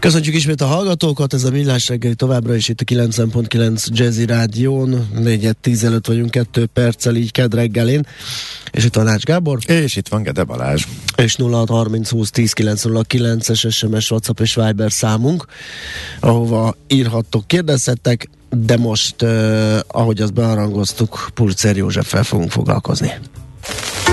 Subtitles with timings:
[0.00, 5.08] Köszönjük ismét a hallgatókat, ez a Millás reggeli továbbra is itt a 90.9 Jazzy Rádión,
[5.14, 8.06] 4 10 előtt vagyunk, 2 perccel így ked reggelén,
[8.70, 9.58] és itt a Nács Gábor.
[9.66, 10.84] És itt van Gede Balázs.
[11.16, 15.44] És 0630 20 10 909 es SMS, WhatsApp és Viber számunk,
[16.20, 23.12] ahova írhattok, kérdezhettek, de most, uh, ahogy azt bearangoztuk, Pulcer Józseffel fogunk foglalkozni.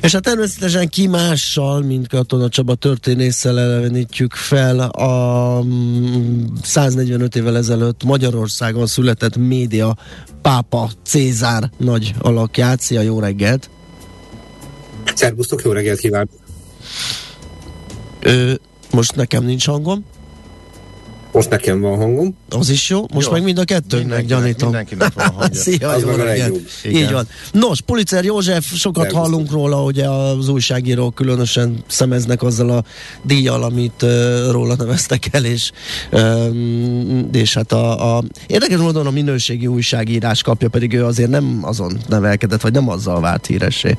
[0.00, 5.64] És hát természetesen ki mással, mint Katona Csaba történésszel elevenítjük fel a
[6.62, 9.96] 145 évvel ezelőtt Magyarországon született média
[10.42, 12.80] pápa Cézár nagy alakját.
[12.80, 13.70] Szia, jó reggelt!
[15.14, 16.30] Szervusztok, jó reggelt kívánok!
[18.20, 18.52] Ö,
[18.90, 20.04] most nekem nincs hangom.
[21.32, 22.36] Most nekem van hangom.
[22.48, 23.04] Az is jó.
[23.12, 23.32] Most jó.
[23.32, 24.68] meg mind a kettőnknek gyanítom.
[24.68, 25.60] Mindenkinek van hangja.
[25.62, 26.58] Szia, Az jó reggelt.
[26.84, 27.28] Így van.
[27.52, 29.30] Nos, Pulitzer József, sokat Szervusztok.
[29.32, 32.84] hallunk róla, ugye az újságírók különösen szemeznek azzal a
[33.22, 35.70] díjjal, amit uh, róla neveztek el, és,
[36.12, 41.58] um, és hát a, a érdekes módon a minőségi újságírás kapja, pedig ő azért nem
[41.62, 43.96] azon nevelkedett, vagy nem azzal vált híressé.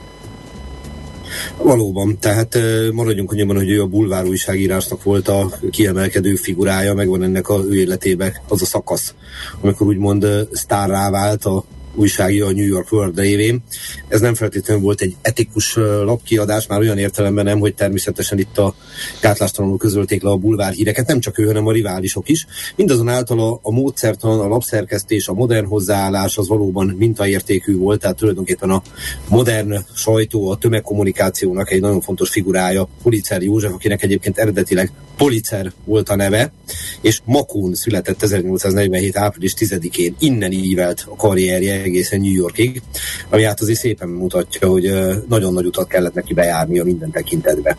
[1.57, 2.57] Valóban, tehát
[2.91, 7.79] maradjunk annyiban, hogy ő a bulvár újságírásnak volt a kiemelkedő figurája, megvan ennek a ő
[7.79, 9.13] életében az a szakasz,
[9.61, 11.63] amikor úgymond sztárrá vált a
[11.95, 13.63] újságíró a New York World révén.
[14.07, 18.75] Ez nem feltétlenül volt egy etikus lapkiadás, már olyan értelemben nem, hogy természetesen itt a
[19.21, 22.47] gátlástalanul közölték le a bulvár híreket, nem csak ő, hanem a riválisok is.
[22.75, 28.69] Mindazonáltal a, a módszertan, a lapszerkesztés, a modern hozzáállás az valóban mintaértékű volt, tehát tulajdonképpen
[28.69, 28.81] a
[29.29, 36.09] modern sajtó, a tömegkommunikációnak egy nagyon fontos figurája, Pulitzer József, akinek egyébként eredetileg Pulitzer volt
[36.09, 36.53] a neve,
[37.01, 39.17] és Makón született 1847.
[39.17, 42.81] április 10-én, innen ívelt a karrierje egészen New Yorkig,
[43.29, 44.91] ami hát azért szépen mutatja, hogy
[45.27, 47.77] nagyon nagy utat kellett neki bejárnia minden tekintetbe.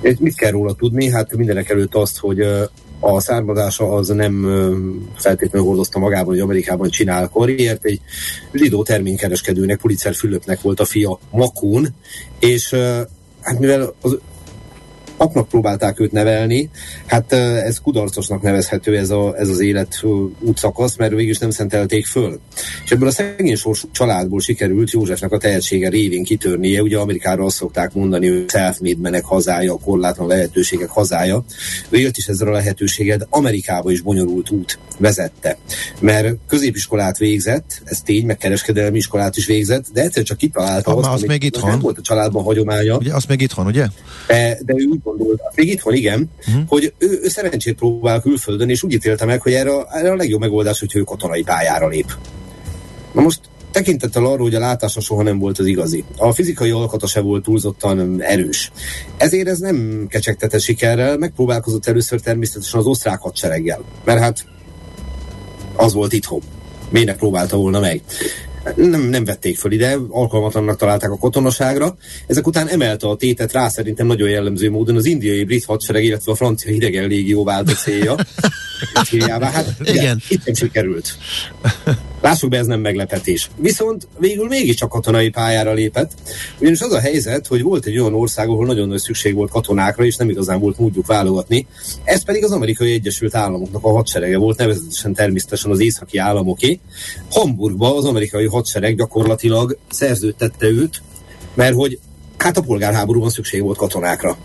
[0.00, 1.10] És Mit kell róla tudni?
[1.10, 2.40] Hát mindenek előtt azt, hogy
[3.00, 4.46] a származása az nem
[5.16, 7.84] feltétlenül hordozta magában, hogy Amerikában csinál karriert.
[7.84, 8.00] Egy
[8.52, 11.88] zsidó terménykereskedőnek, Pulitzer Fülöpnek volt a fia Makón,
[12.40, 12.70] és
[13.40, 14.18] hát mivel az
[15.18, 16.70] apnak próbálták őt nevelni,
[17.06, 20.04] hát ez kudarcosnak nevezhető ez, a, ez az élet
[20.40, 22.40] útszakasz, mert végül is nem szentelték föl.
[22.84, 27.56] És ebből a szegény sors családból sikerült Józsefnek a tehetsége révén kitörnie, ugye Amerikára azt
[27.56, 31.44] szokták mondani, hogy self-made menek hazája, a korlátlan lehetőségek hazája.
[31.88, 35.58] Ő jött is ezzel a lehetőséget, Amerikába is bonyolult út vezette.
[36.00, 40.96] Mert középiskolát végzett, ez tény, meg kereskedelmi iskolát is végzett, de egyszer csak kitalálta Ah,
[40.98, 41.70] azt, azt még itthon?
[41.70, 43.86] nem volt a családban hagyománya, Ugye, azt még itthon, ugye?
[44.26, 46.62] de, de ő úgy gondolta, még itthon igen, uh-huh.
[46.66, 50.16] hogy ő, ő szerencsét próbál külföldön, és úgy ítélte meg, hogy erre, a- erre a
[50.16, 52.12] legjobb megoldás, hogy ő katonai pályára lép.
[53.12, 56.04] Na most tekintettel arról, hogy a látása soha nem volt az igazi.
[56.16, 58.72] A fizikai alkata se volt túlzottan erős.
[59.16, 63.84] Ezért ez nem kecsegtette sikerrel, megpróbálkozott először természetesen az osztrák hadsereggel.
[64.04, 64.44] Mert hát
[65.76, 66.40] az volt itthon.
[66.90, 68.02] Miért ne próbálta volna meg?
[68.76, 71.96] Nem, nem vették föl ide, alkalmatlannak találták a katonaságra.
[72.26, 76.32] Ezek után emelte a tétet rá szerintem nagyon jellemző módon az indiai brit hadsereg, illetve
[76.32, 78.16] a francia hidegen légió vált a célja.
[79.04, 79.50] céljává.
[79.50, 80.22] Hát igen, Igen.
[80.28, 81.16] itt nem sikerült.
[82.20, 83.50] Lássuk be, ez nem meglepetés.
[83.56, 86.12] Viszont végül mégiscsak katonai pályára lépett,
[86.60, 90.04] ugyanis az a helyzet, hogy volt egy olyan ország, ahol nagyon nagy szükség volt katonákra,
[90.04, 91.66] és nem igazán volt módjuk válogatni.
[92.04, 96.78] Ez pedig az amerikai Egyesült Államoknak a hadserege volt, nevezetesen természetesen az északi államoké.
[97.30, 101.02] Hamburgba az amerikai hadsereg gyakorlatilag szerződtette őt,
[101.54, 101.98] mert hogy
[102.36, 104.36] hát a polgárháborúban szükség volt katonákra.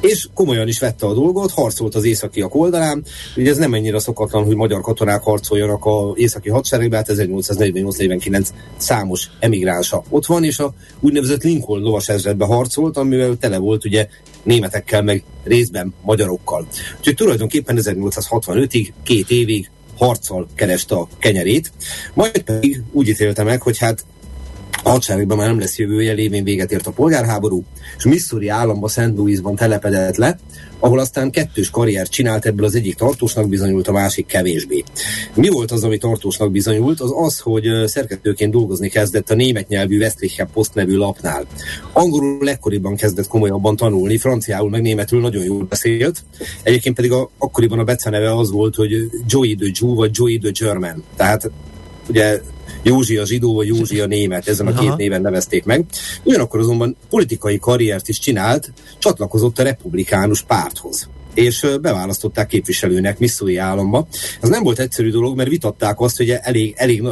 [0.00, 3.04] és komolyan is vette a dolgot, harcolt az északiak oldalán.
[3.36, 9.30] Ugye ez nem ennyire szokatlan, hogy magyar katonák harcoljanak a északi hadseregbe, hát 1848-49 számos
[9.40, 14.08] emigránsa ott van, és a úgynevezett Lincoln lovas ezredbe harcolt, amivel tele volt ugye
[14.42, 16.66] németekkel, meg részben magyarokkal.
[16.98, 19.70] Úgyhogy tulajdonképpen 1865-ig, két évig
[20.00, 21.72] harccal kereste a kenyerét,
[22.14, 24.04] majd pedig úgy ítélte meg, hogy hát
[24.82, 27.64] a hadseregben már nem lesz jövője, lévén véget ért a polgárháború,
[27.96, 29.12] és Missouri államba St.
[29.16, 30.38] Louisban telepedett le,
[30.78, 34.84] ahol aztán kettős karriert csinált, ebből az egyik tartósnak bizonyult, a másik kevésbé.
[35.34, 37.00] Mi volt az, ami tartósnak bizonyult?
[37.00, 41.46] Az az, hogy szerkesztőként dolgozni kezdett a német nyelvű Westliche Post nevű lapnál.
[41.92, 46.24] Angolul ekkoriban kezdett komolyabban tanulni, franciául meg németül nagyon jól beszélt.
[46.62, 48.92] Egyébként pedig a, akkoriban a beceneve az volt, hogy
[49.26, 51.04] Joey the Jew vagy Joey the German.
[51.16, 51.50] Tehát
[52.08, 52.40] ugye
[52.82, 55.84] Józsi a zsidó, vagy Józsi a német, ezen a két néven nevezték meg.
[56.22, 64.06] Ugyanakkor azonban politikai karriert is csinált, csatlakozott a republikánus párthoz és beválasztották képviselőnek Missouri államba.
[64.40, 67.02] Ez nem volt egyszerű dolog, mert vitatták azt, hogy elég, elég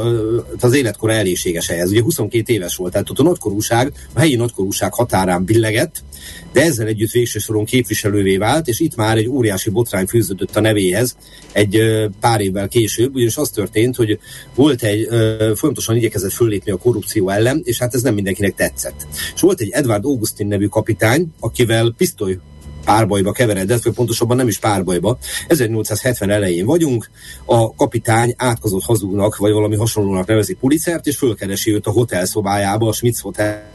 [0.59, 1.89] az életkora elégséges ehhez.
[1.89, 6.03] Ugye 22 éves volt, tehát ott a nagykorúság, a helyi nagykorúság határán billegett,
[6.51, 10.61] de ezzel együtt végső soron képviselővé vált, és itt már egy óriási botrány fűződött a
[10.61, 11.15] nevéhez
[11.51, 11.81] egy
[12.19, 14.19] pár évvel később, ugyanis az történt, hogy
[14.55, 15.07] volt egy,
[15.55, 19.07] folyamatosan igyekezett föllépni a korrupció ellen, és hát ez nem mindenkinek tetszett.
[19.35, 22.39] És volt egy Edward Augustin nevű kapitány, akivel pisztoly
[22.85, 25.17] párbajba keveredett, vagy pontosabban nem is párbajba.
[25.47, 27.09] 1870 elején vagyunk,
[27.45, 32.87] a kapitány átkozott hazugnak, vagy valami hasonlónak nevezi Pulitzert, és fölkeresi őt a hotel szobájába,
[32.87, 33.71] a Schmitz Hotel.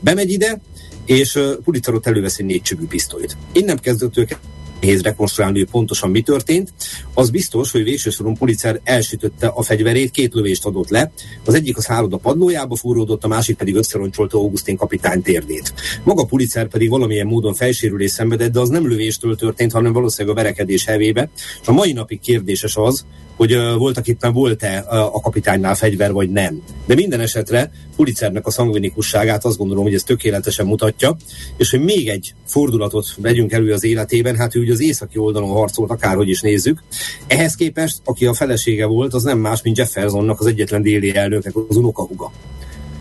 [0.00, 0.60] Bemegy ide,
[1.04, 3.36] és Pulitzerot előveszi négy csögű pisztolyt.
[3.52, 4.38] Innen kezdett őket
[4.80, 6.72] nehéz rekonstruálni, hogy pontosan mi történt.
[7.14, 11.12] Az biztos, hogy végső soron Pulitzer elsütötte a fegyverét, két lövést adott le.
[11.44, 15.74] Az egyik a szálloda padlójába fúródott, a másik pedig összeroncsolta Augustin kapitány térdét.
[16.04, 20.40] Maga Pulitzer pedig valamilyen módon felsérülés szenvedett, de az nem lövéstől történt, hanem valószínűleg a
[20.40, 21.30] verekedés hevébe.
[21.60, 23.04] És a mai napig kérdéses az,
[23.36, 26.62] hogy uh, voltak éppen volt-e a kapitánynál fegyver, vagy nem.
[26.86, 31.16] De minden esetre Pulitzernek a szangvinikusságát azt gondolom, hogy ez tökéletesen mutatja,
[31.56, 35.50] és hogy még egy fordulatot vegyünk elő az életében, hát ő ugye az északi oldalon
[35.50, 36.82] harcolt, akárhogy is nézzük.
[37.26, 41.56] Ehhez képest, aki a felesége volt, az nem más, mint Jeffersonnak, az egyetlen déli elnöknek
[41.68, 42.32] az unokahuga.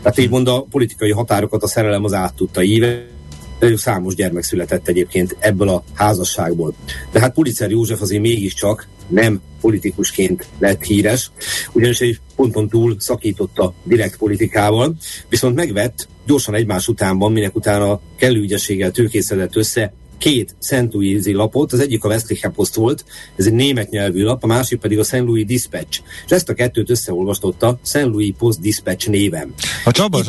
[0.02, 2.62] Tehát így mond a politikai határokat a szerelem az át tudta
[3.64, 6.74] íve, számos gyermek született egyébként ebből a házasságból.
[7.12, 11.32] De hát Pulitzer József azért mégiscsak nem politikusként lett híres,
[11.72, 14.96] ugyanis egy ponton túl szakította direkt politikával,
[15.30, 21.74] viszont megvett gyorsan egymás utánban, minek utána kellő ügyességgel tőkészedett össze két Szent Louis-i lapot,
[21.74, 25.04] az egyik a Westliche Post volt, ez egy német nyelvű lap, a másik pedig a
[25.04, 25.14] St.
[25.20, 26.02] Louis Dispatch.
[26.26, 28.02] És ezt a kettőt összeolvastotta St.
[28.02, 29.54] Louis Post Dispatch néven.
[29.86, 30.24] A Csaba,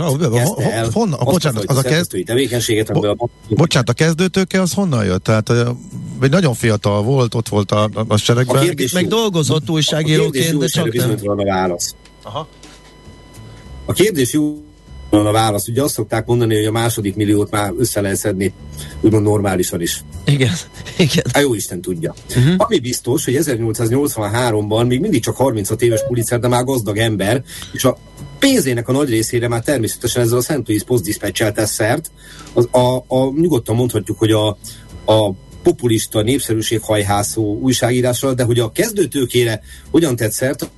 [0.93, 2.23] honnan, bocsánat, az a kezd...
[2.25, 3.29] tevékenységet, bo- a...
[3.49, 5.23] Bocsánat, a kezdőtőke az honnan jött?
[5.23, 5.51] Tehát
[6.21, 8.57] egy nagyon fiatal volt, ott volt a, a seregben.
[8.57, 11.19] A kérdés meg dolgozott újságíróként, de csak nem.
[11.25, 11.95] a válasz.
[12.23, 12.49] Aha.
[13.85, 14.66] A kérdés jó
[15.25, 15.69] a válasz.
[15.69, 18.53] Ugye azt szokták mondani, hogy a második milliót már össze lehet szedni,
[19.01, 20.05] úgymond normálisan is.
[20.27, 20.53] Igen,
[20.99, 21.25] igen.
[21.33, 22.15] A jó Isten tudja.
[22.29, 22.55] Uh-huh.
[22.57, 27.43] Ami biztos, hogy 1883-ban még mindig csak 36 éves Pulitzer, de már gazdag ember,
[27.73, 27.99] és a
[28.39, 32.11] pénzének a nagy részére már természetesen ezzel a Szent Louis Post Dispatch-el tesz szert.
[32.53, 34.49] Az, a, a, nyugodtan mondhatjuk, hogy a,
[35.13, 39.61] a populista, népszerűséghajhászó újságírással, de hogy a kezdőtőkére
[39.91, 40.71] hogyan tett szert,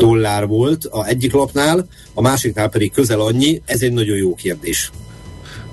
[0.00, 4.90] dollár volt a egyik lapnál, a másiknál pedig közel annyi, ez egy nagyon jó kérdés.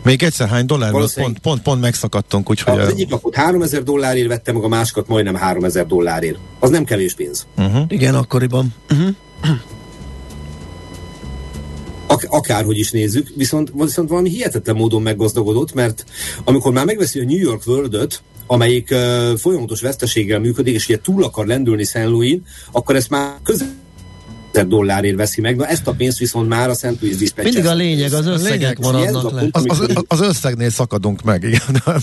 [0.03, 0.91] Még egyszer hány dollár?
[0.91, 2.79] Pont, pont, pont megszakadtunk, úgyhogy...
[2.79, 6.37] Az egyik lapot 3000 dollárért vettem meg a másikat majdnem 3000 dollárért.
[6.59, 7.47] Az nem kevés pénz.
[7.57, 7.85] Uh-huh.
[7.87, 8.73] Igen, akkoriban.
[8.91, 9.15] Uh-huh.
[12.07, 16.05] Ak- akárhogy is nézzük, viszont, viszont valami hihetetlen módon meggazdagodott, mert
[16.43, 21.23] amikor már megveszi a New York world amelyik uh, folyamatos veszteséggel működik, és ugye túl
[21.23, 22.03] akar lendülni St.
[22.03, 22.37] Louis,
[22.71, 23.75] akkor ezt már közel
[24.63, 25.55] dollárért veszi meg.
[25.55, 27.53] Na ezt a pénzt viszont már a Szent Louis Dispatch.
[27.53, 29.47] Mindig a lényeg, az összegek maradnak le.
[29.51, 31.83] Az, az, az összegnél szakadunk meg, igen.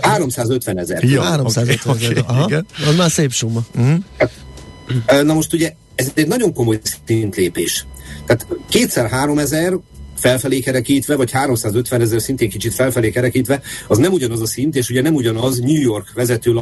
[0.00, 1.04] 350 ezer.
[1.04, 2.24] Ja, 350 okay, ezer.
[2.46, 2.66] Igen.
[2.88, 3.64] az már szép summa.
[3.74, 5.22] Uh-huh.
[5.22, 7.86] Na most ugye ez egy nagyon komoly szintlépés.
[8.26, 9.78] Tehát kétszer három ezer
[10.16, 14.88] felfelé kerekítve, vagy 350 ezer szintén kicsit felfelé kerekítve, az nem ugyanaz a szint, és
[14.88, 16.52] ugye nem ugyanaz New York vezető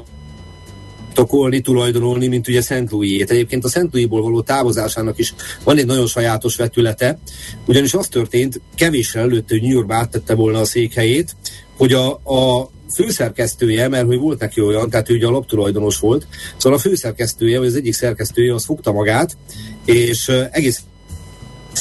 [1.15, 3.31] birtokolni, tulajdonolni, mint ugye Szent Louis-ét.
[3.31, 7.19] Egyébként a Szent Louis-ból való távozásának is van egy nagyon sajátos vetülete,
[7.67, 11.37] ugyanis az történt, kevéssel előtt, hogy New Yorkba áttette volna a székhelyét,
[11.77, 16.27] hogy a, a főszerkesztője, mert hogy volt neki olyan, tehát ő ugye a laptulajdonos volt,
[16.57, 19.37] szóval a főszerkesztője, vagy az egyik szerkesztője, az fogta magát,
[19.85, 20.81] és egész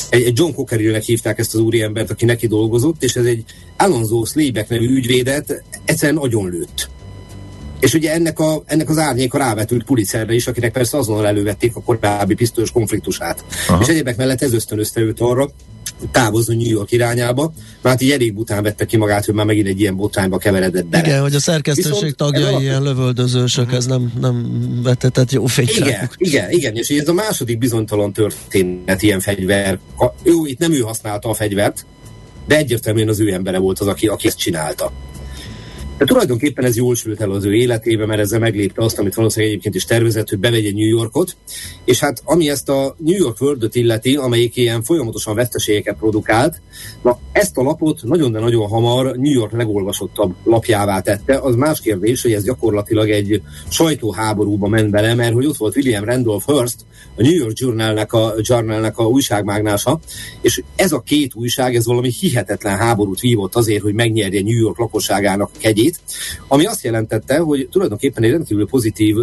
[0.09, 3.43] egy, egy John Cockerillnek hívták ezt az úriembert, aki neki dolgozott, és ez egy
[3.77, 6.89] Alonso Slébek nevű ügyvédet egyszerűen agyon lőtt.
[7.79, 11.81] És ugye ennek, a, ennek az árnyéka rávetült Pulitzerre is, akinek persze azonnal elővették a
[11.81, 13.45] korábbi pisztolyos konfliktusát.
[13.67, 13.81] Aha.
[13.81, 15.50] És egyébek mellett ez ösztönözte őt arra,
[16.12, 19.67] távozni New York irányába, mert hát így elég bután vette ki magát, hogy már megint
[19.67, 21.07] egy ilyen botrányba keveredett bele.
[21.07, 22.59] Igen, hogy a szerkesztőség Viszont tagjai a...
[22.59, 27.57] ilyen lövöldözősök, ez nem, nem vetetett jó fényt Igen, igen, igen, és ez a második
[27.57, 29.79] bizonytalan történet ilyen fegyver.
[30.24, 31.86] Jó, itt nem ő használta a fegyvert,
[32.48, 34.91] de egyértelműen az ő embere volt az, aki, aki ezt csinálta.
[35.99, 39.51] De tulajdonképpen ez jól sült el az ő életébe, mert ezzel meglépte azt, amit valószínűleg
[39.51, 41.35] egyébként is tervezett, hogy bevegye New Yorkot.
[41.85, 46.61] És hát ami ezt a New York world illeti, amelyik ilyen folyamatosan veszteségeket produkált,
[47.01, 51.37] na ezt a lapot nagyon, de nagyon hamar New York legolvasottabb lapjává tette.
[51.37, 56.03] Az más kérdés, hogy ez gyakorlatilag egy sajtóháborúba ment bele, mert hogy ott volt William
[56.03, 59.99] Randolph Hearst, a New York Journalnek a, Journalnek a újságmágnása,
[60.41, 64.77] és ez a két újság, ez valami hihetetlen háborút vívott azért, hogy megnyerje New York
[64.77, 66.00] lakosságának kegyét, hét,
[66.48, 69.15] ami azt jelentette, hogy tulajdonképpen egy rendkívül pozitív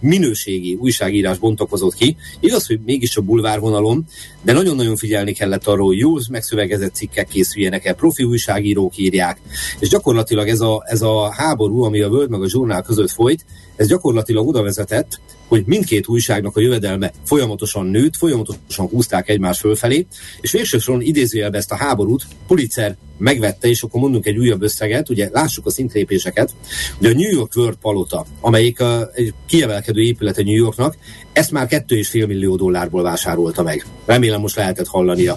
[0.00, 2.16] minőségi újságírás bontakozott ki.
[2.40, 4.04] Igaz, hogy mégis a bulvárvonalon,
[4.42, 9.40] de nagyon-nagyon figyelni kellett arról, hogy jó megszövegezett cikkek készüljenek el, profi újságírók írják,
[9.78, 13.44] és gyakorlatilag ez a, ez a háború, ami a World meg a Journal között folyt,
[13.76, 20.06] ez gyakorlatilag oda vezetett, hogy mindkét újságnak a jövedelme folyamatosan nőtt, folyamatosan húzták egymás fölfelé,
[20.40, 25.08] és végső soron idézőjelbe ezt a háborút Pulitzer megvette, és akkor mondunk egy újabb összeget,
[25.08, 26.54] ugye lássuk a szintlépéseket,
[26.98, 30.96] hogy a New York World Palota, amelyik a, egy kiemelkedő épülete New Yorknak,
[31.32, 33.86] ezt már 2,5 millió dollárból vásárolta meg.
[34.04, 35.36] Remélem most lehetett hallania.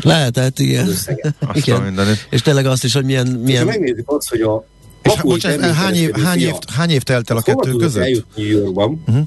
[0.00, 0.88] Lehetett, igen.
[1.52, 2.06] igen.
[2.30, 3.26] És tényleg azt is, hogy milyen...
[3.26, 3.66] milyen...
[3.66, 4.64] És megnézzük azt, hogy a
[5.04, 8.24] és bocsánat, hány év, hány, év, hány év telt el a kettő között?
[8.36, 9.02] New Yorkban.
[9.06, 9.26] Uh-huh.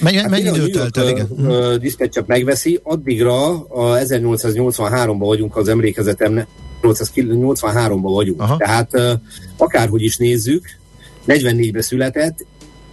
[0.00, 1.26] Mennyi, hát mennyi időt telt el, igen?
[1.30, 6.46] Uh, diszpetcsek megveszi, addigra a 1883-ban vagyunk az emlékezetem,
[6.82, 8.40] 1883-ban vagyunk.
[8.40, 8.56] Aha.
[8.56, 9.12] Tehát uh,
[9.56, 10.78] akárhogy is nézzük,
[11.26, 12.46] 44-ben született,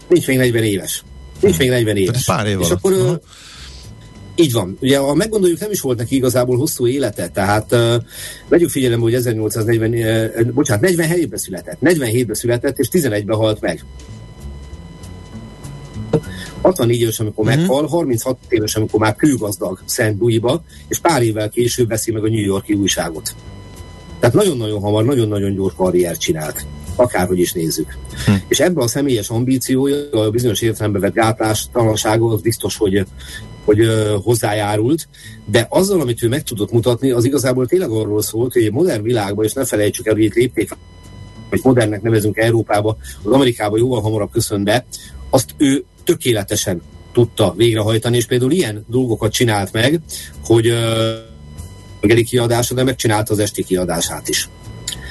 [0.08, 1.04] nincs még 40 éves.
[1.40, 2.24] Nincs még 40 éves.
[2.24, 3.14] Tehát pár év És akkor uh,
[4.39, 4.77] így van.
[4.81, 7.96] Ugye, ha meggondoljuk, nem is volt neki igazából hosszú élete, tehát uh,
[8.48, 9.93] vegyük figyelembe, hogy 1840,
[10.46, 13.86] uh, bocsánat, 47-ben született, 47-ben született, és 11-ben halt meg.
[16.62, 17.60] 64 éves, amikor uh-huh.
[17.60, 22.29] meghal, 36 éves, amikor már kőgazdag Szent Louisba, és pár évvel később veszi meg a
[22.29, 23.36] New Yorki újságot.
[24.19, 26.65] Tehát nagyon-nagyon hamar, nagyon-nagyon gyors karrier csinált
[27.00, 27.98] akárhogy is nézzük.
[28.25, 28.31] Hm.
[28.48, 33.05] És ebből a személyes ambíciója, a bizonyos értelemben vett gátlástalansága, az biztos, hogy
[33.70, 33.88] hogy
[34.24, 35.08] hozzájárult,
[35.46, 39.04] de azzal, amit ő meg tudott mutatni, az igazából tényleg arról szólt, hogy egy modern
[39.04, 40.78] világban, és ne felejtsük el, hogy itt lépték,
[41.50, 44.86] hogy modernnek nevezünk Európába, az Amerikába jóval hamarabb köszön be,
[45.30, 46.82] azt ő tökéletesen
[47.14, 50.02] tudta végrehajtani, és például ilyen dolgokat csinált meg,
[50.46, 50.74] hogy
[52.02, 54.50] reggeli kiadása, de megcsinálta az esti kiadását is.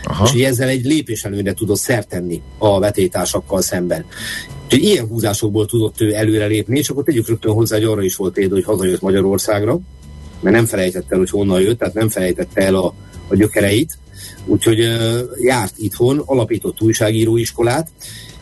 [0.05, 0.31] Aha.
[0.35, 4.05] És ezzel egy lépés előre tudott szert tenni a vetétásakkal szemben.
[4.65, 8.33] Úgyhogy ilyen húzásokból tudott ő előrelépni, és akkor tegyük rögtön hozzá, hogy arra is volt
[8.33, 9.79] példa, hogy hazajött Magyarországra,
[10.41, 12.95] mert nem felejtette el, hogy honnan jött, tehát nem felejtette el a,
[13.29, 13.99] a gyökereit,
[14.47, 17.89] úgyhogy uh, járt itthon, alapított újságíróiskolát,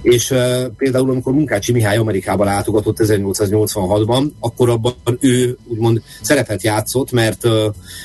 [0.02, 7.12] és uh, például amikor Munkácsi Mihály Amerikába látogatott 1886-ban, akkor abban ő úgymond szerepet játszott,
[7.12, 7.52] mert uh,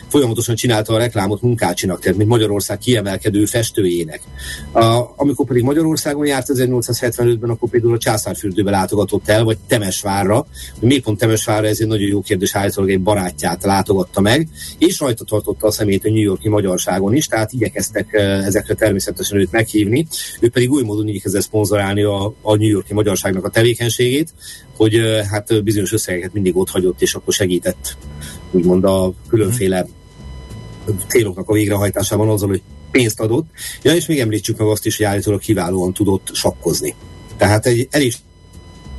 [0.07, 4.21] folyamatosan csinálta a reklámot Munkácsinak, tehát mint Magyarország kiemelkedő festőjének.
[4.73, 4.83] Uh,
[5.15, 10.45] amikor pedig Magyarországon járt 1875-ben, akkor például a Császárfürdőbe látogatott el, vagy Temesvárra.
[10.79, 15.23] Miért pont Temesvárra, ez egy nagyon jó kérdés, állítólag egy barátját látogatta meg, és rajta
[15.23, 20.07] tartotta a szemét a New Yorki magyarságon is, tehát igyekeztek uh, ezekre természetesen őt meghívni.
[20.39, 24.33] Ő pedig új módon igyekezett szponzorálni szolgálni a, a New Yorki magyarságnak a tevékenységét,
[24.75, 27.97] hogy hát bizonyos összegeket mindig ott hagyott, és akkor segített
[28.51, 29.87] úgymond a különféle
[31.07, 32.61] céloknak a végrehajtásában azzal, hogy
[32.91, 33.45] pénzt adott.
[33.81, 36.95] Ja, és még említsük meg azt is, hogy állítólag kiválóan tudott sakkozni.
[37.37, 38.13] Tehát egy elég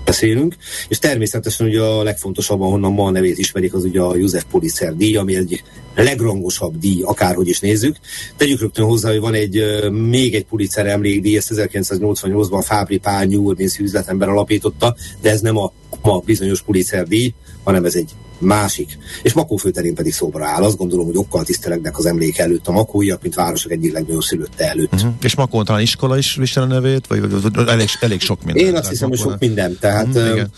[0.05, 0.57] beszélünk,
[0.89, 4.97] és természetesen ugye a legfontosabb, ahonnan ma a nevét ismerik, az ugye a József Pulitzer
[4.97, 5.63] díj, ami egy
[5.95, 7.97] legrangosabb díj, akárhogy is nézzük.
[8.37, 13.55] Tegyük rögtön hozzá, hogy van egy még egy Pulitzer emlékdíj, ezt 1988-ban Fábri Pál New
[13.79, 18.99] üzletember alapította, de ez nem a, a bizonyos Pulitzer díj, hanem ez egy másik.
[19.23, 20.63] És Makó főterén pedig szóba áll.
[20.63, 24.69] Azt gondolom, hogy okkal tisztelegnek az emlék előtt a makóiak, mint városok egyik legnagyobb szülötte
[24.69, 24.93] előtt.
[24.93, 25.13] Uh-huh.
[25.23, 28.67] És Makón talán iskola is visel a nevét, vagy, vagy, vagy elég, elég sok minden.
[28.67, 29.77] Én azt hiszem, hogy sok minden.
[29.81, 30.51] Tehát uh-huh, igen.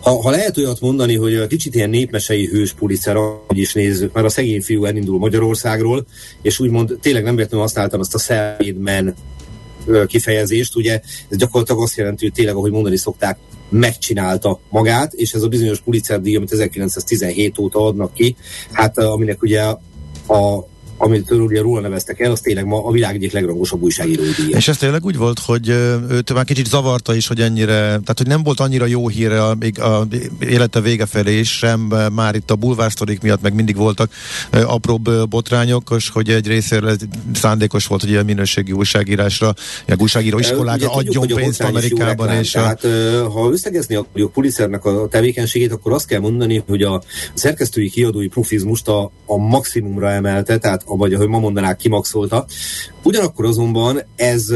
[0.00, 4.26] Ha, ha lehet olyat mondani, hogy kicsit ilyen népmesei hős Pulitzer, hogy is nézzük, mert
[4.26, 6.06] a szegény fiú elindul Magyarországról,
[6.42, 9.14] és úgymond tényleg nem véletlenül használtam azt a Self-Made Man
[10.06, 15.42] kifejezést, ugye ez gyakorlatilag azt jelenti, hogy tényleg, ahogy mondani szokták, megcsinálta magát, és ez
[15.42, 18.36] a bizonyos Pulitzer díj, amit 1917 óta adnak ki,
[18.72, 19.62] hát aminek ugye
[20.26, 20.68] a
[21.02, 24.56] amit ugye róla neveztek el, az tényleg ma a világ egyik legrangosabb újságírói díja.
[24.56, 25.68] És ez tényleg úgy volt, hogy
[26.08, 29.56] őt már kicsit zavarta is, hogy ennyire, tehát hogy nem volt annyira jó híre a,
[29.74, 30.06] a
[30.40, 31.80] élete vége felé sem,
[32.12, 34.12] már itt a bulvársztorik miatt meg mindig voltak
[34.50, 36.96] apróbb botrányok, és hogy egy részéről
[37.34, 39.54] szándékos volt, hogy ilyen minőségi újságírásra,
[39.86, 42.26] ilyen újságíró iskolákra Ugye, adjon tudjuk, pénzt Amerikában.
[42.26, 43.28] Reklám, és tehát, a...
[43.28, 47.02] ha összegezni a, a Pulitzernek a tevékenységét, akkor azt kell mondani, hogy a
[47.34, 52.46] szerkesztői kiadói profizmust a, a maximumra emelte, tehát vagy ahogy ma mondanák, kimaxolta.
[53.02, 54.50] Ugyanakkor azonban ez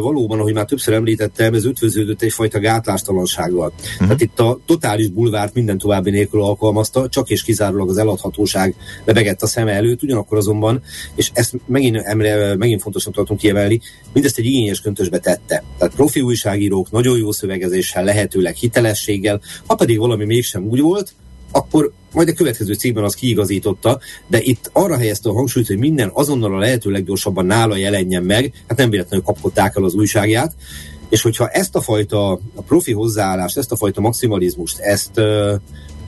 [0.00, 3.72] valóban, ahogy már többször említettem, ez ütvöződött egyfajta gátlástalansággal.
[3.76, 3.98] Uh-huh.
[3.98, 9.42] Tehát itt a totális bulvárt minden további nélkül alkalmazta, csak és kizárólag az eladhatóság lebegett
[9.42, 10.82] a szeme előtt, ugyanakkor azonban,
[11.14, 13.80] és ezt megint, emre, megint fontosnak tartunk kiemelni,
[14.12, 15.64] mindezt egy igényes köntösbe tette.
[15.78, 21.14] Tehát profi újságírók nagyon jó szövegezéssel, lehetőleg hitelességgel, ha pedig valami mégsem úgy volt,
[21.50, 26.10] akkor majd a következő cikkben az kiigazította, de itt arra helyezte a hangsúlyt, hogy minden
[26.14, 30.54] azonnal a lehető leggyorsabban nála jelenjen meg, hát nem véletlenül kapkodták el az újságját,
[31.08, 35.20] és hogyha ezt a fajta a profi hozzáállást, ezt a fajta maximalizmust, ezt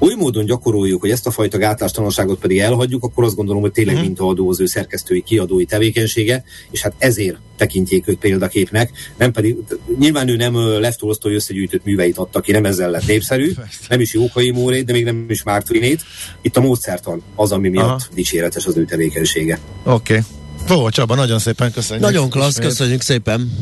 [0.02, 3.96] oly módon gyakoroljuk, hogy ezt a fajta gátlástalanságot pedig elhagyjuk, akkor azt gondolom, hogy tényleg
[3.96, 4.00] mm.
[4.00, 9.56] mintaadó az ő szerkesztői, kiadói tevékenysége, és hát ezért tekintjék őt példaképnek, nem pedig,
[9.98, 13.52] nyilván ő nem Lev Tolstoy összegyűjtött műveit adta ki, nem ezzel lett népszerű,
[13.88, 16.00] nem is Jókai Mórét, de még nem is Mark Twainét.
[16.40, 18.00] Itt a módszertan az, ami miatt Aha.
[18.14, 19.58] dicséretes az ő tevékenysége.
[19.84, 20.22] Oké.
[20.68, 20.78] Okay.
[20.78, 22.04] Ó, Csaba, nagyon szépen köszönjük.
[22.04, 22.66] Nagyon klassz, ismét.
[22.68, 23.52] köszönjük szépen.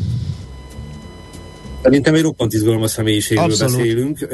[1.83, 3.75] Szerintem egy roppant izgalmas személyiségről Abszolút.
[3.75, 4.27] beszélünk.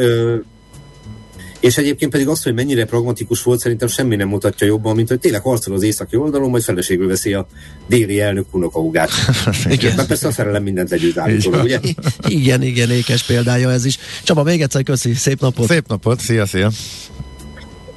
[1.59, 5.19] És egyébként pedig az, hogy mennyire pragmatikus volt, szerintem semmi nem mutatja jobban, mint hogy
[5.19, 7.47] tényleg harcol az északi oldalon, majd feleségül veszi a
[7.87, 9.09] déli elnök unokahúgát.
[9.69, 9.95] igen.
[9.95, 11.79] Mert persze a szerelem mindent együtt állítólag, ugye?
[12.27, 13.97] igen, igen, ékes példája ez is.
[14.23, 15.67] Csaba, még egyszer köszi, szép napot!
[15.67, 16.71] Szép napot, szia, szia!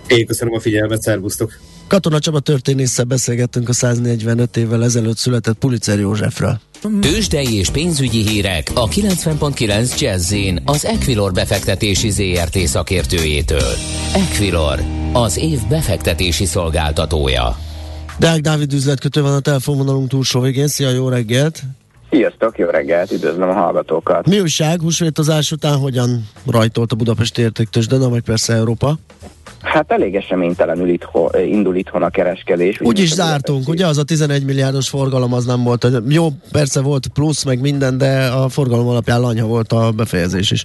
[0.07, 1.59] Én köszönöm a figyelmet, szervusztok!
[1.87, 6.61] Katona Csaba történésszel beszélgettünk a 145 évvel ezelőtt született Pulitzer Józsefről.
[7.01, 10.35] Tőzsdei és pénzügyi hírek a 90.9 jazz
[10.65, 13.75] az Equilor befektetési ZRT szakértőjétől.
[14.15, 14.83] Equilor,
[15.13, 17.59] az év befektetési szolgáltatója.
[18.19, 20.69] Deák Dávid üzletkötő van a telefonvonalunk túlsó végén.
[20.69, 21.63] Szia, jó reggelt!
[22.11, 24.27] Sziasztok, jó reggelt, üdvözlöm a hallgatókat!
[24.27, 28.95] Mi újság, húsvétozás után hogyan rajtolt a Budapesti értéktős, de vagy persze Európa?
[29.63, 32.81] Hát elég eseménytelenül itthon, indul itthon a kereskedés.
[32.81, 35.87] Úgy is zártunk, ugye az a 11 milliárdos forgalom az nem volt.
[36.09, 40.65] Jó, persze volt plusz, meg minden, de a forgalom alapján lanyha volt a befejezés is.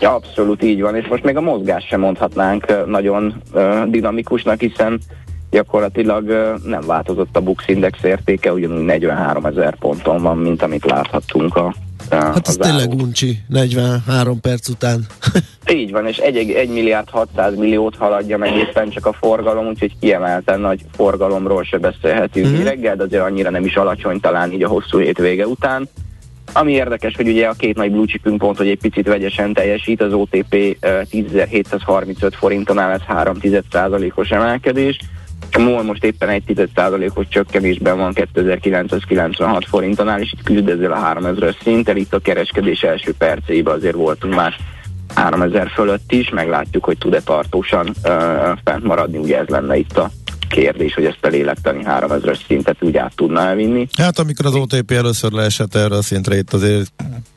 [0.00, 3.42] Ja, abszolút így van, és most még a mozgás sem mondhatnánk nagyon
[3.88, 5.00] dinamikusnak, hiszen
[5.54, 6.24] gyakorlatilag
[6.64, 11.74] nem változott a Bux Index értéke, ugyanúgy 43 ezer ponton van, mint amit láthattunk a
[12.10, 15.06] Hát ez tényleg uncsi, 43 perc után.
[15.74, 19.98] Így van, és 1, 1 milliárd 600 milliót haladja meg éppen csak a forgalom, úgyhogy
[20.00, 22.64] kiemelten nagy forgalomról se beszélhetünk uh-huh.
[22.64, 25.88] reggel, de azért annyira nem is alacsony talán így a hosszú hétvége után.
[26.52, 30.02] Ami érdekes, hogy ugye a két nagy blue chipünk pont, hogy egy picit vegyesen teljesít,
[30.02, 33.36] az OTP 10.735 forintonál ez 3
[34.14, 34.98] os emelkedés,
[35.54, 41.14] a MOL most éppen egy 10%-os csökkenésben van 2996 forintonál, és itt küzd ezzel a
[41.14, 41.96] 3000-es szinttel.
[41.96, 44.54] Itt a kereskedés első percében azért voltunk már
[45.14, 48.12] 3000 fölött is, meglátjuk, hogy tud-e tartósan uh,
[48.64, 50.10] fent maradni, ugye ez lenne itt a
[50.54, 53.88] kérdés, hogy ezt a lélektani 3000-es szintet úgy át tudna elvinni.
[53.98, 56.92] Hát amikor az OTP először leesett erre a szintre, itt azért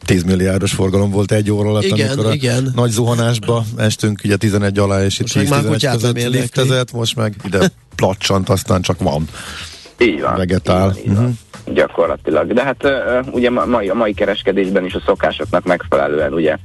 [0.06, 2.66] 10 milliárdos forgalom volt egy óra alatt, igen, amikor igen.
[2.66, 7.60] a nagy zuhanásba estünk ugye 11 alá, és itt 10-11 között liftezett, most meg ide
[7.96, 9.28] placsant, aztán csak van.
[10.00, 10.36] Így van.
[10.36, 10.88] Vegetál.
[10.88, 11.24] Így van, így van.
[11.26, 11.76] Uh-huh.
[11.76, 12.54] Gyakorlatilag.
[12.54, 16.58] De hát uh, ugye a mai, a mai kereskedésben is a szokásoknak megfelelően ugye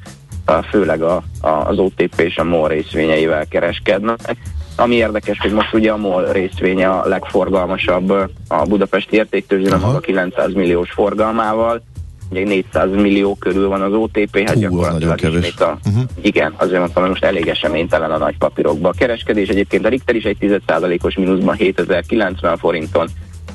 [0.48, 4.36] uh, főleg a, a, az OTP és a MOL részvényeivel kereskednek.
[4.76, 8.10] Ami érdekes, hogy most ugye a MOL részvénye a legforgalmasabb
[8.48, 11.82] a budapesti értéktőzsön, a 900 milliós forgalmával,
[12.30, 16.02] ugye 400 millió körül van az OTP, hát gyakorlatilag ismét a, uh-huh.
[16.20, 18.88] igen, azért mondtam, hogy most elég eseménytelen a nagy papírokba.
[18.88, 23.08] A kereskedés egyébként a Richter is egy 10%-os mínuszban 7090 forinton,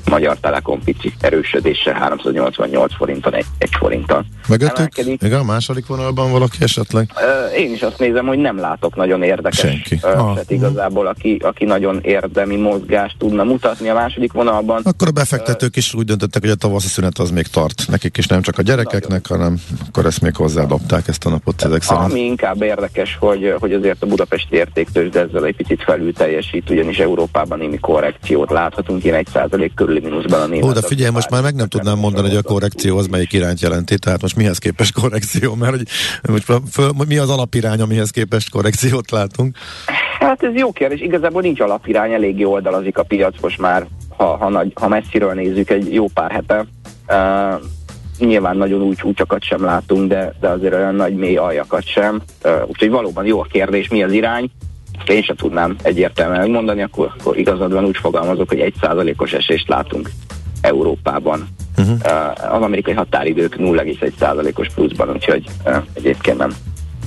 [0.10, 4.26] Magyar Telekom pici erősödése 388 forinton, egy, egy forinttal.
[4.48, 5.22] Mögöttük?
[5.22, 7.12] Még a második vonalban valaki esetleg?
[7.58, 10.00] Én is azt nézem, hogy nem látok nagyon érdekes Senki.
[10.02, 10.39] Ah.
[10.48, 14.82] igazából, aki, aki nagyon érdemi mozgást tudna mutatni a második vonalban.
[14.84, 17.84] Akkor a befektetők is úgy döntöttek, hogy a tavaszi szünet az még tart.
[17.88, 21.82] Nekik is nem csak a gyerekeknek, hanem akkor ezt még hozzádobták ezt a napot ezek
[21.82, 22.12] szerint.
[22.12, 26.70] Ami inkább érdekes, hogy, hogy azért a budapesti értéktős, de ezzel egy picit felül teljesít,
[26.70, 30.73] ugyanis Európában némi korrekciót láthatunk, ilyen egy százalék körüli mínuszban a német.
[30.73, 33.99] De figyelj, most már meg nem tudnám mondani, hogy a korrekció az melyik irányt jelenti,
[33.99, 35.88] tehát most mihez képest korrekció, mert hogy
[36.27, 39.57] most föl, mi az alapirány, amihez képest korrekciót látunk.
[40.19, 44.38] Hát ez jó kérdés, igazából nincs alapirány, elég jó oldalazik a piac most már, ha,
[44.38, 46.65] ha, nagy, ha messziről nézzük egy jó pár hete.
[47.07, 47.62] Uh,
[48.19, 52.21] nyilván nagyon új csúcsokat sem látunk, de, de azért olyan nagy mély aljakat sem.
[52.43, 54.49] Uh, úgyhogy valóban jó a kérdés, mi az irány.
[55.05, 59.67] Én sem tudnám egyértelműen megmondani, akkor, akkor igazad van úgy fogalmazok, hogy egy százalékos esést
[59.67, 60.12] látunk
[60.62, 61.47] Európában.
[61.77, 61.97] Uh-huh.
[62.05, 65.45] Uh, az amerikai határidők 0,1%-os pluszban, úgyhogy
[65.93, 66.51] egyébként nem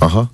[0.01, 0.25] Aha.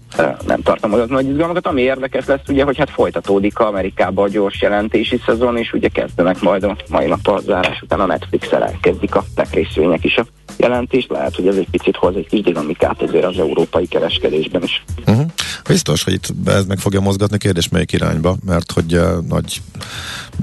[0.45, 1.67] nem tartom olyan nagy izgalmakat.
[1.67, 6.41] Ami érdekes lesz, ugye, hogy hát folytatódik Amerikában a gyors jelentési szezon, és ugye kezdenek
[6.41, 10.25] majd a mai nap a zárás után a Netflix-el elkezdik a tech részvények is a
[10.57, 11.09] jelentést.
[11.09, 14.83] Lehet, hogy ez egy picit hoz egy kis dinamikát azért az európai kereskedésben is.
[15.07, 15.25] Uh-huh.
[15.67, 19.61] Biztos, hogy itt ez meg fogja mozgatni, kérdés melyik irányba, mert hogy uh, nagy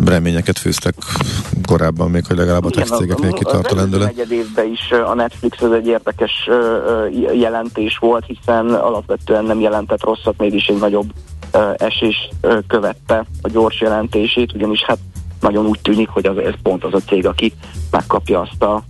[0.05, 0.95] reményeket fűztek
[1.67, 4.09] korábban még, hogy legalább a tech cégeknél kitart a lendület.
[4.09, 6.49] Az negyed évben is a Netflix ez egy érdekes
[7.35, 11.13] jelentés volt, hiszen alapvetően nem jelentett rosszat, mégis egy nagyobb
[11.77, 12.29] esés
[12.67, 14.99] követte a gyors jelentését, ugyanis hát
[15.41, 17.53] nagyon úgy tűnik, hogy az, ez pont az a cég, aki
[17.91, 18.83] megkapja azt a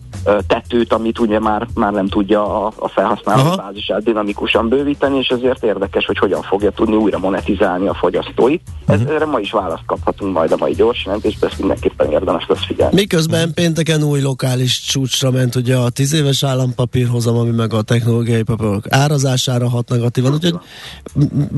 [0.46, 3.56] tetőt, amit ugye már, már nem tudja a, a felhasználó Aha.
[3.56, 8.62] bázisát dinamikusan bővíteni, és ezért érdekes, hogy hogyan fogja tudni újra monetizálni a fogyasztóit.
[8.86, 12.64] Ez, erre ma is választ kaphatunk majd a mai gyors jelentésben, ezt mindenképpen érdemes lesz
[12.66, 12.94] figyelni.
[12.94, 18.42] Miközben pénteken új lokális csúcsra ment ugye a 10 éves állampapírhozam, ami meg a technológiai
[18.42, 20.58] papírok árazására hat negatívan, úgyhogy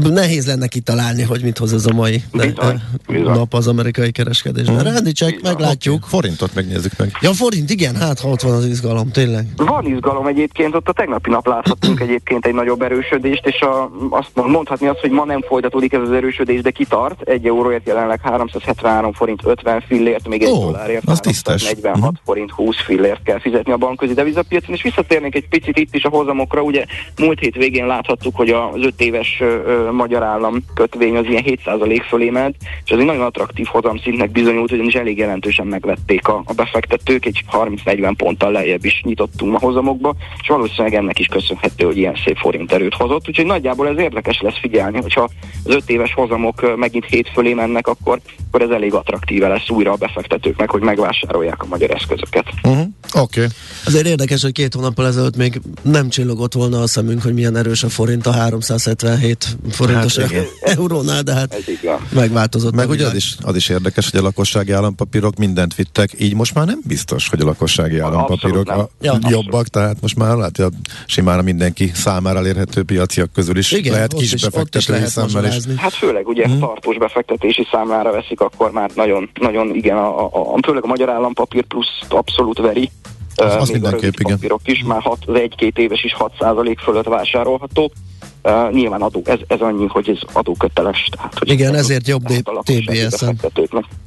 [0.02, 2.74] nehéz lenne kitalálni, hogy mit hoz ez a mai Bizony, eh,
[3.07, 3.33] bizony.
[3.33, 4.83] nap az amerikai kereskedésben.
[4.83, 6.05] Rendi check, meglátjuk.
[6.05, 7.18] Forintot megnézzük meg.
[7.20, 9.47] Ja, forint, igen, hát ha ott van az izgalom, tényleg.
[9.57, 14.31] Van izgalom egyébként, ott a tegnapi nap láthattunk egyébként egy nagyobb erősödést, és a, azt
[14.35, 17.21] mondhatni azt, hogy ma nem folytatódik ez az erősödés, de kitart.
[17.29, 21.62] Egy euróért jelenleg 373 forint 50 fillért, még egy Ó, dollárért az tisztes.
[21.62, 22.14] 46 Mhm.
[22.25, 26.09] forint 20 fillért kell fizetni a bankközi devizapiacon, és visszatérnék egy picit itt is a
[26.09, 26.62] hozamokra.
[26.62, 26.85] Ugye
[27.19, 32.03] múlt hét végén láthattuk, hogy az 5 éves ö, magyar állam kötvény az ilyen 7%
[32.09, 36.53] fölé ment, és ez egy nagyon attraktív hozamszintnek bizonyult, ugyanis elég jelentősen megvették a, a
[36.53, 38.14] befektetők, egy 30-40
[38.47, 42.73] ponttal lejjebb is nyitottunk a hozamokba, és valószínűleg ennek is köszönhető, hogy ilyen szép forint
[42.73, 43.29] erőt hozott.
[43.29, 45.31] Úgyhogy nagyjából ez érdekes lesz figyelni, hogyha
[45.65, 49.93] az 5 éves hozamok megint 7 fölé mennek, akkor, akkor ez elég attraktíve lesz újra
[49.93, 52.45] a befektetőknek, hogy megvásárolják a magyar eszközöket.
[52.63, 52.87] Uh-huh.
[53.15, 53.41] Oké.
[53.41, 53.53] Okay.
[53.85, 57.83] Azért érdekes, hogy két hónappal ezelőtt még nem csillogott volna a szemünk, hogy milyen erős
[57.83, 60.33] a forint a 377 forintos Hát
[60.79, 61.57] eurónál, de hát
[62.11, 62.75] megváltozott.
[62.75, 66.55] Meg ugye az is, az is érdekes, hogy a lakossági állampapírok mindent vittek, így most
[66.55, 68.79] már nem biztos, hogy a lakossági állampapírok nem.
[68.79, 70.70] a Ja, jobbak, tehát most már lehet, hogy a
[71.07, 75.64] simán a mindenki számára elérhető piaciak közül is Igen, lehet kis befektetői lehet szemmel is.
[75.77, 76.59] Hát főleg ugye mm.
[76.59, 81.09] tartós befektetési számlára veszik, akkor már nagyon, nagyon igen, a, a, a, főleg a magyar
[81.09, 82.90] állampapír plusz abszolút veri.
[83.37, 84.35] Az- Uh, az még a mindenképp, rövid igen.
[84.35, 87.92] papírok is, már hat, az egy-két éves is 6% fölött vásárolható.
[88.47, 91.09] Uh, nyilván adó, ez, ez annyi, hogy ez adóköteles.
[91.11, 93.41] Tehát, hogy Igen, ez ezért jobb a TBS-en.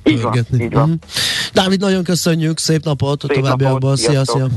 [0.03, 0.89] Így van, így van.
[0.89, 0.97] Mhm.
[1.53, 4.37] Dávid, nagyon köszönjük, szép napot, a Szép továbbiakban, napot, szia, sziasztok.
[4.37, 4.47] szia.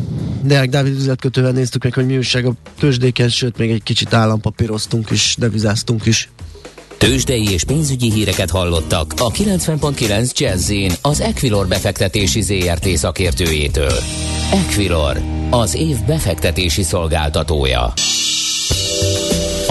[0.42, 5.10] Deák Dávid üzletkötővel néztük meg, hogy mi újság a tőzsdéken, sőt, még egy kicsit állampapíroztunk
[5.10, 6.28] is, devizáztunk is.
[6.98, 13.92] Tőzsdei és pénzügyi híreket hallottak a 90.9 jazz az Equilor befektetési ZRT szakértőjétől.
[14.52, 17.92] Equilor, az év befektetési szolgáltatója.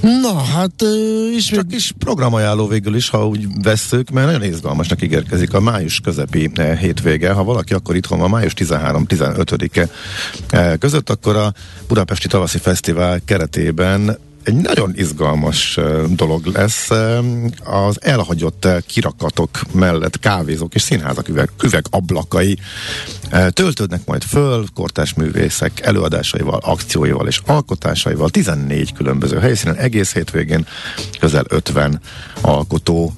[0.00, 5.02] Na, hát ö, ismét Csak is programajánló végül is, ha úgy vesszük, mert nagyon izgalmasnak
[5.02, 7.32] ígérkezik a május közepi eh, hétvége.
[7.32, 9.88] Ha valaki akkor itthon van május 13-15-e
[10.50, 11.52] eh, között, akkor a
[11.88, 15.78] Budapesti Tavaszi Fesztivál keretében egy nagyon izgalmas
[16.08, 16.90] dolog lesz.
[17.64, 22.58] Az elhagyott kirakatok mellett kávézók és színházak üveg, üvegablakai
[23.30, 30.66] eh, töltődnek majd föl kortás művészek előadásaival, akcióival és alkotásaival 14 különböző helyszínen egész hétvégén
[31.18, 32.00] közel 50
[32.40, 33.14] alkotó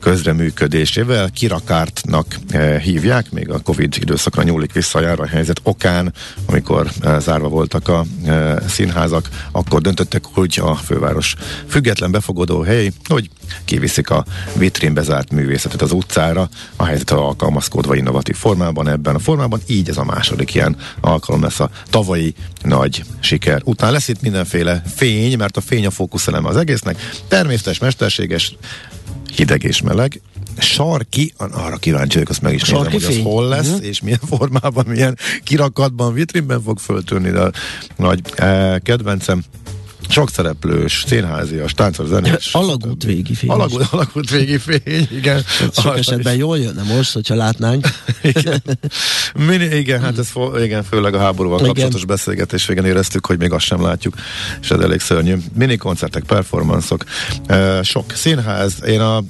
[0.00, 1.30] közreműködésével.
[1.30, 6.12] Kirakártnak eh, hívják, még a Covid időszakra nyúlik vissza a járványhelyzet okán,
[6.46, 11.34] amikor eh, zárva voltak a eh, színházak, akkor döntöttek hogy a főváros
[11.68, 13.30] független befogadó hely, hogy
[13.64, 14.24] kiviszik a
[14.56, 19.96] vitrínbe zárt művészetet az utcára, a helyzetre alkalmazkodva innovatív formában, ebben a formában, így ez
[19.96, 23.60] a második ilyen alkalom lesz a tavalyi nagy siker.
[23.64, 28.56] Utána lesz itt mindenféle fény, mert a fény a fókuszeleme az egésznek, természetes, mesterséges,
[29.34, 30.20] hideg és meleg,
[30.58, 33.86] sarki, arra kíváncsi vagyok, azt meg is nézem, hogy az hol lesz, uh-huh.
[33.86, 37.50] és milyen formában, milyen kirakatban, vitrínben fog föltűnni, de a
[37.96, 39.44] nagy eh, kedvencem
[40.10, 42.54] sok szereplős, színházias, táncos, zenés.
[42.62, 43.50] Alagút végi fény.
[43.50, 45.44] Alagút, alagút végi fény, igen.
[45.72, 47.88] Sok esetben jól jönne most, hogyha látnánk.
[48.22, 48.62] igen.
[49.34, 51.68] Mini, igen, hát ez fo- igen, főleg a háborúval igen.
[51.68, 54.14] kapcsolatos beszélgetés végén éreztük, hogy még azt sem látjuk,
[54.60, 55.36] és ez elég szörnyű.
[55.54, 57.04] Mini koncertek, performanszok,
[57.82, 59.22] sok színház, én a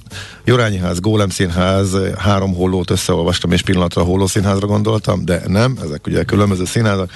[0.51, 5.79] Jurányi ház, Gólem színház, három hollót összeolvastam, és pillanatra a holló színházra gondoltam, de nem,
[5.83, 7.11] ezek ugye különböző színházak.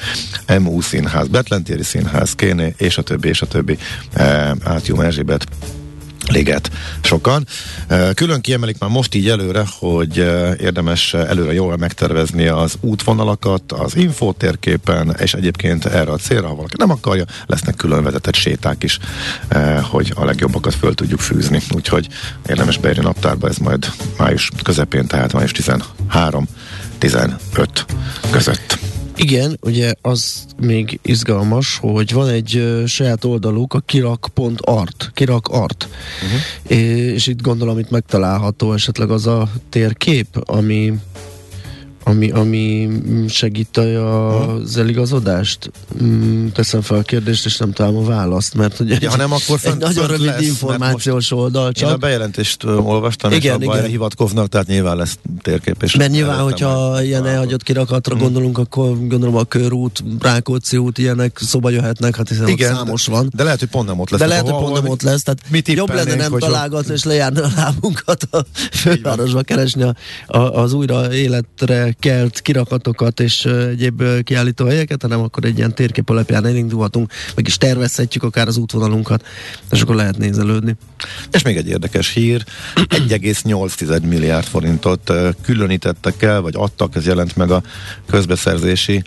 [0.60, 3.78] MU színház, Betlentéri színház, Kéné, és a többi, és a többi.
[4.12, 5.46] E, Átium Erzsébet
[6.28, 7.46] liget sokan.
[8.14, 10.16] Külön kiemelik már most így előre, hogy
[10.60, 16.74] érdemes előre jól megtervezni az útvonalakat, az infótérképen, és egyébként erre a célra, ha valaki
[16.78, 18.98] nem akarja, lesznek külön vezetett séták is,
[19.82, 21.62] hogy a legjobbakat föl tudjuk fűzni.
[21.70, 22.08] Úgyhogy
[22.46, 23.86] érdemes beírni naptárba, ez majd
[24.18, 26.46] május közepén, tehát május 13
[26.98, 27.86] 15
[28.30, 28.78] között.
[29.16, 35.88] Igen, ugye az még izgalmas, hogy van egy uh, saját oldaluk, a kirak.art, kirak art.
[36.22, 36.78] Uh-huh.
[36.78, 40.92] És itt gondolom, itt megtalálható esetleg az a térkép, ami
[42.04, 42.88] ami, ami
[43.28, 45.70] segít az eligazodást?
[46.02, 49.32] Mm, teszem fel a kérdést, és nem találom a választ, mert ugye ja, ha nem,
[49.32, 51.88] akkor fent, egy nagyon rövid lesz, információs oldal csak.
[51.88, 53.90] Én a bejelentést olvastam, igen, és abban igen.
[53.90, 55.82] hivatkoznak, tehát nyilván lesz térkép.
[55.82, 58.24] És mert nyilván, hogyha ilyen elhagyott kirakatra hmm.
[58.24, 63.30] gondolunk, akkor gondolom a körút, Rákóczi út, ilyenek szoba jöhetnek, hát hiszen igen, számos van.
[63.36, 64.20] De lehet, hogy pont nem ott lesz.
[64.20, 67.48] De lehet, hogy pont nem ott lesz, tehát jobb lenne nem találgatni, és lejárni a
[67.56, 69.94] lábunkat a fővárosba keresni a,
[70.26, 76.10] a, az újra életre kelt kirakatokat és egyéb kiállító helyeket, hanem akkor egy ilyen térkép
[76.10, 79.26] alapján elindulhatunk, meg is tervezhetjük akár az útvonalunkat,
[79.70, 80.76] és akkor lehet nézelődni.
[81.32, 82.44] És még egy érdekes hír,
[83.08, 87.62] 1,8 milliárd forintot különítettek el, vagy adtak, ez jelent meg a
[88.06, 89.02] közbeszerzési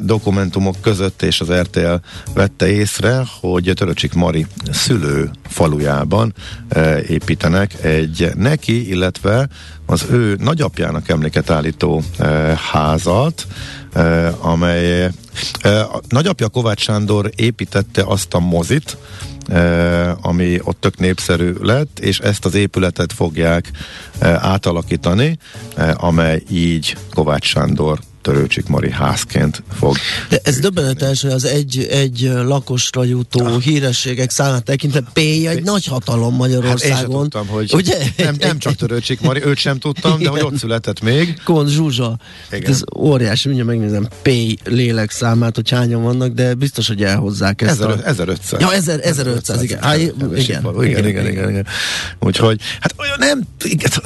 [0.00, 1.94] dokumentumok között, és az RTL
[2.34, 6.34] vette észre, hogy Töröcsik Mari szülő falujában
[7.08, 9.48] építenek egy neki, illetve
[9.86, 12.02] az ő nagyapjának emléket állító
[12.72, 13.46] házat,
[14.40, 15.10] amely
[16.08, 18.96] nagyapja Kovács Sándor építette azt a mozit,
[20.20, 23.70] ami ott tök népszerű lett, és ezt az épületet fogják
[24.20, 25.38] átalakítani,
[25.94, 29.96] amely így Kovács Sándor Törőcsik Mari házként fog.
[30.28, 33.60] De ez döbbenetes, hogy az egy, egy lakosra jutó ah.
[33.60, 36.96] hírességek számát tekintve P egy nagy hatalom Magyarországon.
[36.96, 37.98] Hát én tudtam, hogy Ugye?
[38.16, 41.42] Nem, nem csak Törőcsik Mari, őt sem tudtam, de hogy ott született még.
[41.44, 42.18] Kon Zsuzsa.
[42.52, 42.70] Igen.
[42.70, 44.30] Ez óriási, mindjárt megnézem P
[44.64, 47.70] lélek számát, hogy hányan vannak, de biztos, hogy elhozzák ezt.
[47.70, 48.04] Ezer, a...
[48.04, 48.60] 1500.
[48.60, 49.82] Ja, 1000, 1500, igen.
[49.82, 51.66] Há, igen, igen, igen, igen, igen, igen.
[52.20, 53.40] Úgyhogy, hát nem,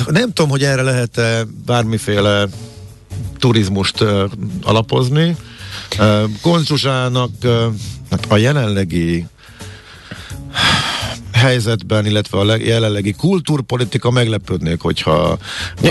[0.07, 1.21] nem tudom, hogy erre lehet
[1.67, 2.49] bármiféle
[3.39, 4.05] turizmust
[4.63, 5.37] alapozni.
[6.41, 7.65] Konzsuzsának uh,
[8.29, 9.27] a jelenlegi
[11.33, 15.39] helyzetben, illetve a jelenlegi kultúrpolitika meglepődnék, hogyha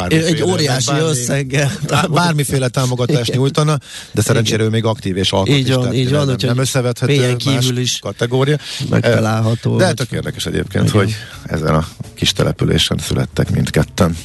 [0.08, 1.72] egy óriási bármi, összeggel
[2.10, 3.78] bármiféle támogatást nyújtana,
[4.12, 7.78] de szerencsére ő még aktív és alkot így van, így van, nem, nem összevethető kívül
[7.78, 8.58] is kategória.
[8.90, 9.78] Megtalálható.
[9.78, 10.98] De tök érdekes egyébként, igen.
[10.98, 14.18] hogy ezen a kis településen születtek mindketten.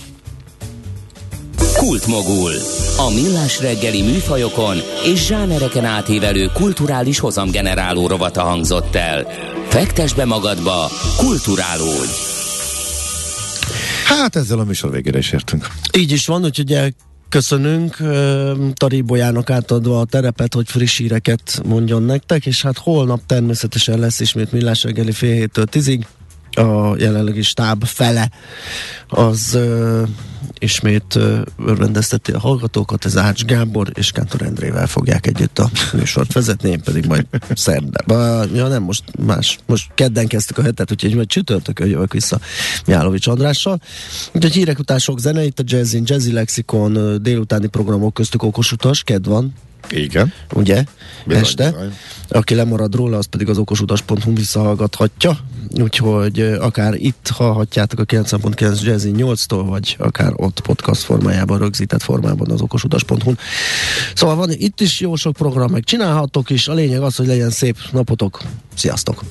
[1.76, 2.52] Kultmogul.
[2.96, 9.26] A millás reggeli műfajokon és zsánereken átívelő kulturális hozamgeneráló rovata hangzott el.
[9.68, 12.10] Fektes be magadba, kulturálódj!
[14.06, 15.66] Hát ezzel a műsor végére is értünk.
[15.98, 16.94] Így is van, úgyhogy
[17.28, 17.96] köszönünk
[18.74, 24.52] Taribolyának átadva a terepet, hogy friss híreket mondjon nektek, és hát holnap természetesen lesz ismét
[24.52, 26.06] millás reggeli fél héttől tízig
[26.54, 28.30] a jelenlegi stáb fele
[29.08, 30.08] az uh,
[30.58, 36.32] ismét uh, örvendezteti a hallgatókat, ez Ács Gábor és Kántor Endrével fogják együtt a műsort
[36.32, 38.48] vezetni, én pedig majd szerdán.
[38.54, 42.40] Ja nem, most más, most kedden kezdtük a hetet, úgyhogy majd csütörtökön jövök vissza
[42.86, 43.80] Jálovics Andrással.
[44.32, 49.02] Úgyhogy hírek után sok zene, itt a Jazzin, Jazzy Lexikon, délutáni programok köztük okos utas,
[49.02, 49.52] ked van,
[49.90, 50.32] Igen.
[50.52, 50.84] Ugye?
[51.26, 51.70] Bizony, este.
[51.70, 51.92] bizony.
[52.28, 55.38] Aki lemarad róla, az pedig az okosutas.hu visszahallgathatja.
[55.80, 62.50] Úgyhogy akár itt hallhatjátok a 9.9 Jazzy 8-tól, vagy akár ott podcast formájában, rögzített formában
[62.50, 63.38] az okosutas.hu-n.
[64.14, 66.68] Szóval van itt is jó sok program, meg csinálhatok is.
[66.68, 68.40] A lényeg az, hogy legyen szép napotok.
[68.74, 69.22] Sziasztok!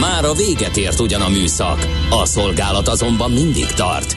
[0.00, 4.16] Már a véget ért ugyan a műszak, a szolgálat azonban mindig tart,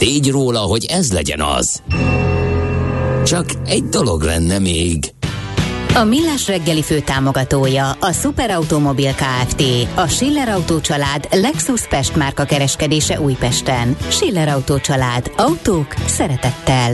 [0.00, 1.82] tégy róla, hogy ez legyen az.
[3.24, 5.12] Csak egy dolog lenne még.
[5.94, 9.62] A Millás reggeli fő támogatója a Superautomobil KFT,
[9.94, 13.96] a Schiller Autó család Lexus Pest márka kereskedése Újpesten.
[14.08, 15.32] Schiller Autó család.
[15.36, 16.92] Autók szeretettel.